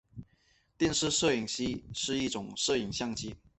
[0.79, 3.35] 电影摄影机是一种摄影相机。